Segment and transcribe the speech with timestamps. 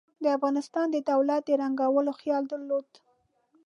[0.23, 2.87] د افغانستان د دولت د ړنګولو خیال درلود.